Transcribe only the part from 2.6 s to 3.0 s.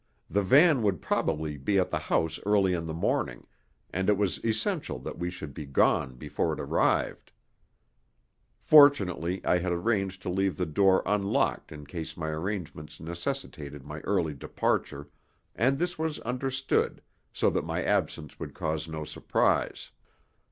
in the